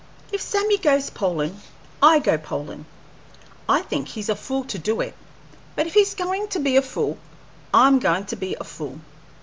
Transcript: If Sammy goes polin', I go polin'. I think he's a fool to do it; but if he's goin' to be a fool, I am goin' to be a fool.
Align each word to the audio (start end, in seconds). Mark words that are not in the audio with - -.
If 0.31 0.41
Sammy 0.41 0.79
goes 0.79 1.11
polin', 1.11 1.61
I 2.01 2.17
go 2.17 2.35
polin'. 2.35 2.87
I 3.69 3.83
think 3.83 4.07
he's 4.07 4.29
a 4.29 4.35
fool 4.35 4.63
to 4.65 4.79
do 4.79 4.99
it; 4.99 5.13
but 5.75 5.85
if 5.85 5.93
he's 5.93 6.15
goin' 6.15 6.47
to 6.47 6.59
be 6.59 6.75
a 6.75 6.81
fool, 6.81 7.19
I 7.71 7.85
am 7.85 7.99
goin' 7.99 8.25
to 8.25 8.35
be 8.35 8.55
a 8.59 8.63
fool. 8.63 8.99